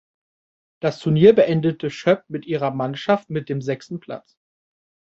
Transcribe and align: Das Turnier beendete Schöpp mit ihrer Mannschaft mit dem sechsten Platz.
Das 0.81 0.97
Turnier 0.97 1.33
beendete 1.35 1.91
Schöpp 1.91 2.23
mit 2.27 2.47
ihrer 2.47 2.71
Mannschaft 2.71 3.29
mit 3.29 3.49
dem 3.49 3.61
sechsten 3.61 3.99
Platz. 3.99 4.35